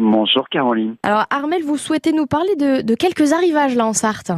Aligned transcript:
Bonjour 0.00 0.48
Caroline. 0.48 0.96
Alors 1.02 1.26
Armel, 1.28 1.62
vous 1.62 1.76
souhaitez 1.76 2.12
nous 2.12 2.24
parler 2.26 2.56
de, 2.56 2.80
de 2.80 2.94
quelques 2.94 3.34
arrivages 3.34 3.76
là 3.76 3.84
en 3.84 3.92
Sarthe 3.92 4.32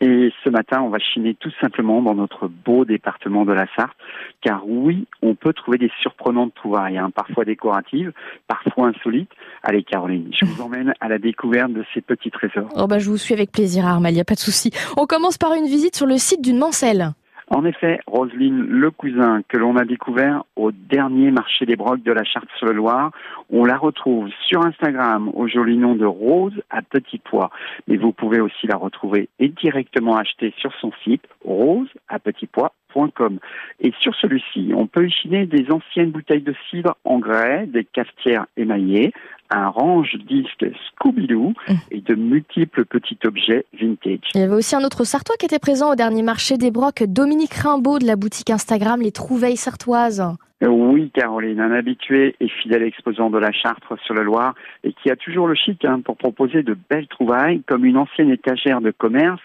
Et 0.00 0.32
ce 0.42 0.48
matin, 0.48 0.80
on 0.80 0.88
va 0.88 0.98
chiner 0.98 1.34
tout 1.34 1.50
simplement 1.60 2.00
dans 2.00 2.14
notre 2.14 2.48
beau 2.48 2.86
département 2.86 3.44
de 3.44 3.52
la 3.52 3.66
Sarthe, 3.76 3.98
car 4.40 4.66
oui, 4.66 5.06
on 5.20 5.34
peut 5.34 5.52
trouver 5.52 5.76
des 5.76 5.90
surprenantes 6.00 6.54
trouvailles, 6.54 6.96
hein, 6.96 7.10
parfois 7.14 7.44
décoratives, 7.44 8.12
parfois 8.46 8.88
insolites. 8.88 9.30
Allez 9.62 9.82
Caroline, 9.82 10.30
je 10.32 10.46
vous 10.46 10.62
emmène 10.62 10.94
à 11.00 11.08
la 11.08 11.18
découverte 11.18 11.74
de 11.74 11.84
ces 11.92 12.00
petits 12.00 12.30
trésors. 12.30 12.70
Oh 12.74 12.86
bah 12.86 12.98
je 12.98 13.10
vous 13.10 13.18
suis 13.18 13.34
avec 13.34 13.52
plaisir 13.52 13.84
Armel, 13.84 14.14
il 14.14 14.16
y 14.16 14.22
a 14.22 14.24
pas 14.24 14.36
de 14.36 14.40
souci. 14.40 14.70
On 14.96 15.04
commence 15.04 15.36
par 15.36 15.52
une 15.52 15.66
visite 15.66 15.96
sur 15.96 16.06
le 16.06 16.16
site 16.16 16.40
d'une 16.40 16.58
mancelle. 16.58 17.12
En 17.50 17.64
effet, 17.64 18.00
Roselyne 18.06 18.62
Le 18.62 18.90
Cousin, 18.90 19.42
que 19.48 19.56
l'on 19.56 19.76
a 19.76 19.84
découvert 19.84 20.44
au 20.54 20.70
dernier 20.70 21.30
marché 21.30 21.64
des 21.64 21.76
brocs 21.76 22.02
de 22.02 22.12
la 22.12 22.22
Charte-sur-le-Loir, 22.22 23.10
on 23.50 23.64
la 23.64 23.78
retrouve 23.78 24.28
sur 24.46 24.64
Instagram 24.64 25.30
au 25.32 25.48
joli 25.48 25.78
nom 25.78 25.94
de 25.94 26.04
Rose 26.04 26.60
à 26.68 26.82
Petit 26.82 27.18
Pois. 27.18 27.50
Mais 27.86 27.96
vous 27.96 28.12
pouvez 28.12 28.40
aussi 28.40 28.66
la 28.66 28.76
retrouver 28.76 29.30
et 29.38 29.48
directement 29.48 30.16
acheter 30.16 30.52
sur 30.58 30.74
son 30.78 30.92
site 31.04 31.24
rose 31.42 31.88
à 32.08 32.18
petit 32.18 32.46
pois.com. 32.46 33.38
Et 33.80 33.92
sur 33.98 34.14
celui-ci, 34.16 34.72
on 34.74 34.86
peut 34.86 35.08
y 35.24 35.46
des 35.46 35.70
anciennes 35.70 36.10
bouteilles 36.10 36.42
de 36.42 36.54
cidre 36.68 36.96
en 37.04 37.18
grès, 37.18 37.66
des 37.66 37.84
cafetières 37.84 38.46
émaillées, 38.58 39.12
un 39.50 39.68
range 39.68 40.16
disque 40.26 40.66
Scooby-Doo 40.90 41.54
et 41.90 42.00
de 42.00 42.14
multiples 42.14 42.84
petits 42.84 43.18
objets 43.24 43.64
vintage. 43.78 44.20
Il 44.34 44.40
y 44.40 44.44
avait 44.44 44.54
aussi 44.54 44.76
un 44.76 44.84
autre 44.84 45.04
Sartois 45.04 45.36
qui 45.38 45.46
était 45.46 45.58
présent 45.58 45.92
au 45.92 45.94
dernier 45.94 46.22
marché 46.22 46.56
des 46.56 46.70
brocs, 46.70 47.02
Dominique 47.04 47.54
Rimbaud 47.54 47.98
de 47.98 48.06
la 48.06 48.16
boutique 48.16 48.50
Instagram 48.50 49.00
Les 49.00 49.12
Trouveilles 49.12 49.56
Sartoises. 49.56 50.22
Oui, 50.60 51.10
Caroline, 51.14 51.60
un 51.60 51.70
habitué 51.70 52.34
et 52.40 52.48
fidèle 52.48 52.82
exposant 52.82 53.30
de 53.30 53.38
la 53.38 53.52
Chartre 53.52 53.96
sur 54.04 54.14
le 54.14 54.24
Loir 54.24 54.54
et 54.82 54.92
qui 54.92 55.08
a 55.08 55.14
toujours 55.14 55.46
le 55.46 55.54
chic 55.54 55.84
hein, 55.84 56.00
pour 56.04 56.16
proposer 56.16 56.64
de 56.64 56.76
belles 56.90 57.06
trouvailles 57.06 57.62
comme 57.68 57.84
une 57.84 57.96
ancienne 57.96 58.30
étagère 58.30 58.80
de 58.80 58.90
commerce, 58.90 59.40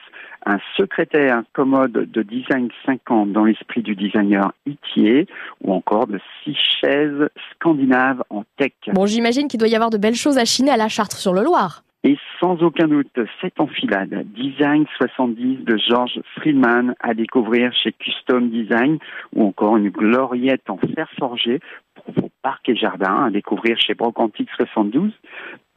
un 0.45 0.57
secrétaire 0.77 1.43
commode 1.53 1.91
de 1.91 2.21
design 2.21 2.69
50 2.85 3.31
dans 3.31 3.45
l'esprit 3.45 3.81
du 3.81 3.95
designer 3.95 4.51
Itier 4.65 5.27
ou 5.61 5.73
encore 5.73 6.07
de 6.07 6.19
six 6.43 6.57
chaises 6.81 7.29
scandinaves 7.53 8.23
en 8.29 8.43
tech. 8.57 8.73
Bon, 8.93 9.05
j'imagine 9.05 9.47
qu'il 9.47 9.59
doit 9.59 9.69
y 9.69 9.75
avoir 9.75 9.89
de 9.89 9.97
belles 9.97 10.15
choses 10.15 10.37
à 10.37 10.45
chiner 10.45 10.71
à 10.71 10.77
la 10.77 10.89
Chartre 10.89 11.17
sur 11.17 11.33
le 11.33 11.43
Loir. 11.43 11.83
Et 12.05 12.17
sans 12.41 12.61
aucun 12.61 12.89
doute, 12.89 13.17
cette 13.39 13.61
enfilade 13.61 14.25
Design 14.33 14.85
70 14.97 15.63
de 15.63 15.77
George 15.77 16.19
Friedman 16.35 16.95
à 16.99 17.13
découvrir 17.13 17.71
chez 17.73 17.93
Custom 17.93 18.49
Design 18.49 18.97
ou 19.33 19.47
encore 19.47 19.77
une 19.77 19.89
gloriette 19.89 20.69
en 20.69 20.77
fer 20.77 21.09
forgé 21.17 21.61
pour 21.95 22.13
vos 22.13 22.29
parcs 22.41 22.67
et 22.67 22.75
jardins 22.75 23.23
à 23.23 23.29
découvrir 23.29 23.77
chez 23.79 23.93
Brocantique 23.93 24.49
72 24.57 25.13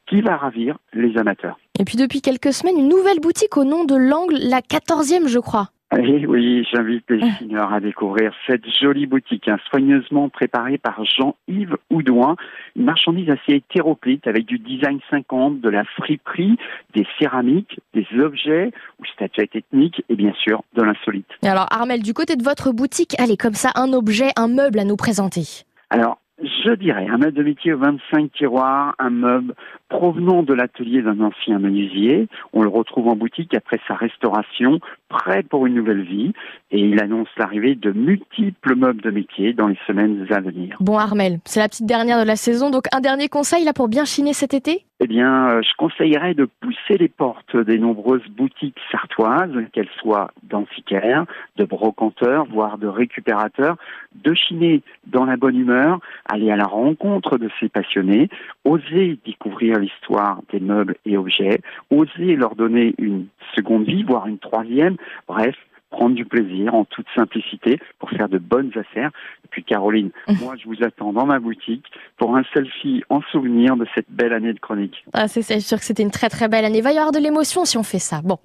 qui 0.05 0.19
va 0.21 0.35
ravir 0.35 0.77
les 0.93 1.17
amateurs. 1.17 1.57
Et 1.79 1.85
puis 1.85 1.97
depuis 1.97 2.21
quelques 2.21 2.53
semaines, 2.53 2.77
une 2.77 2.89
nouvelle 2.89 3.19
boutique 3.19 3.55
au 3.55 3.63
nom 3.63 3.85
de 3.85 3.95
l'Angle, 3.95 4.37
la 4.39 4.61
14e 4.61 5.27
je 5.27 5.39
crois. 5.39 5.69
Et 5.95 6.25
oui, 6.25 6.67
j'invite 6.73 7.05
les 7.09 7.21
signeurs 7.37 7.71
à 7.71 7.79
découvrir 7.79 8.33
cette 8.45 8.65
jolie 8.81 9.05
boutique, 9.05 9.47
hein, 9.47 9.57
soigneusement 9.69 10.27
préparée 10.27 10.77
par 10.77 11.05
Jean-Yves 11.05 11.77
Houdouin, 11.89 12.35
une 12.75 12.83
marchandise 12.83 13.29
assez 13.29 13.53
hétéroclite 13.53 14.27
avec 14.27 14.45
du 14.45 14.59
design 14.59 14.99
50, 15.09 15.61
de 15.61 15.69
la 15.69 15.85
friperie, 15.85 16.57
des 16.93 17.07
céramiques, 17.17 17.79
des 17.93 18.05
objets 18.19 18.71
ou 18.99 19.05
statuettes 19.05 19.55
ethniques 19.55 20.03
et 20.09 20.15
bien 20.15 20.33
sûr 20.43 20.61
de 20.75 20.83
l'insolite. 20.83 21.29
Et 21.41 21.47
alors 21.47 21.67
Armel, 21.71 22.03
du 22.03 22.13
côté 22.13 22.35
de 22.35 22.43
votre 22.43 22.73
boutique, 22.73 23.15
allez 23.17 23.37
comme 23.37 23.53
ça, 23.53 23.71
un 23.75 23.93
objet, 23.93 24.31
un 24.35 24.49
meuble 24.49 24.79
à 24.79 24.83
nous 24.83 24.97
présenter. 24.97 25.63
Alors, 25.89 26.19
je 26.67 26.73
dirais 26.73 27.07
un 27.09 27.17
meuble 27.17 27.33
de 27.33 27.43
métier 27.43 27.71
aux 27.71 27.77
25 27.77 28.31
tiroirs, 28.33 28.93
un 28.99 29.09
meuble 29.09 29.53
provenant 29.87 30.43
de 30.43 30.53
l'atelier 30.53 31.01
d'un 31.01 31.21
ancien 31.21 31.59
menuisier. 31.59 32.27
On 32.51 32.61
le 32.61 32.67
retrouve 32.67 33.07
en 33.07 33.15
boutique 33.15 33.53
après 33.53 33.79
sa 33.87 33.95
restauration, 33.95 34.79
prêt 35.07 35.43
pour 35.43 35.65
une 35.65 35.75
nouvelle 35.75 36.03
vie. 36.03 36.33
Et 36.71 36.79
il 36.79 37.01
annonce 37.01 37.29
l'arrivée 37.37 37.75
de 37.75 37.91
multiples 37.91 38.75
meubles 38.75 39.01
de 39.01 39.11
métier 39.11 39.53
dans 39.53 39.67
les 39.67 39.79
semaines 39.87 40.27
à 40.29 40.41
venir. 40.41 40.75
Bon 40.81 40.97
Armel, 40.97 41.39
c'est 41.45 41.61
la 41.61 41.69
petite 41.69 41.85
dernière 41.85 42.19
de 42.19 42.27
la 42.27 42.35
saison, 42.35 42.69
donc 42.69 42.83
un 42.93 42.99
dernier 42.99 43.29
conseil 43.29 43.63
là 43.63 43.71
pour 43.71 43.87
bien 43.87 44.03
chiner 44.03 44.33
cet 44.33 44.53
été? 44.53 44.83
Eh 44.99 45.05
bien, 45.05 45.49
euh, 45.49 45.61
je 45.61 45.69
conseillerais 45.77 46.33
de 46.33 46.49
pousser 46.59 46.97
les 46.97 47.07
portes 47.07 47.55
des 47.55 47.77
nombreuses 47.77 48.27
boutiques 48.29 48.79
sartoises, 48.91 49.51
qu'elles 49.71 49.89
soient 50.01 50.31
d'antiquaires, 50.41 51.25
de 51.55 51.65
brocanteurs, 51.65 52.45
voire 52.45 52.79
de 52.79 52.87
récupérateurs, 52.87 53.77
de 54.15 54.33
chiner 54.33 54.81
dans 55.05 55.25
la 55.25 55.37
bonne 55.37 55.55
humeur, 55.55 55.99
aller 56.25 56.49
à 56.49 56.55
la 56.57 56.65
rencontre 56.65 57.37
de 57.37 57.49
ces 57.59 57.69
passionnés, 57.69 58.29
oser 58.65 59.19
découvrir 59.25 59.79
l'histoire 59.79 60.41
des 60.51 60.59
meubles 60.59 60.95
et 61.05 61.17
objets, 61.17 61.61
oser 61.89 62.35
leur 62.35 62.55
donner 62.55 62.95
une 62.97 63.27
seconde 63.55 63.85
vie, 63.85 64.03
voire 64.03 64.27
une 64.27 64.39
troisième, 64.39 64.97
bref, 65.27 65.55
prendre 65.89 66.15
du 66.15 66.25
plaisir 66.25 66.73
en 66.73 66.85
toute 66.85 67.05
simplicité 67.15 67.79
pour 67.99 68.09
faire 68.09 68.29
de 68.29 68.37
bonnes 68.37 68.71
affaires. 68.75 69.11
Et 69.45 69.47
puis 69.49 69.63
Caroline, 69.63 70.11
moi 70.41 70.55
je 70.61 70.67
vous 70.67 70.83
attends 70.83 71.13
dans 71.13 71.25
ma 71.25 71.39
boutique 71.39 71.85
pour 72.17 72.35
un 72.35 72.43
selfie 72.53 73.03
en 73.09 73.21
souvenir 73.31 73.75
de 73.77 73.85
cette 73.95 74.09
belle 74.09 74.33
année 74.33 74.53
de 74.53 74.59
chronique. 74.59 75.05
Ah 75.13 75.27
c'est 75.27 75.59
sûr 75.59 75.77
que 75.77 75.85
c'était 75.85 76.03
une 76.03 76.11
très 76.11 76.29
très 76.29 76.47
belle 76.47 76.65
année. 76.65 76.79
Il 76.79 76.83
va 76.83 76.91
y 76.91 76.97
avoir 76.97 77.11
de 77.11 77.19
l'émotion 77.19 77.65
si 77.65 77.77
on 77.77 77.83
fait 77.83 77.99
ça. 77.99 78.21
Bon, 78.23 78.37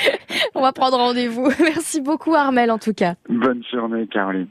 on 0.54 0.62
va 0.62 0.72
prendre 0.72 0.96
rendez-vous. 0.96 1.48
Merci 1.60 2.00
beaucoup 2.00 2.34
Armel 2.34 2.70
en 2.70 2.78
tout 2.78 2.94
cas. 2.94 3.14
Bonne 3.28 3.62
journée 3.70 4.06
Caroline. 4.06 4.46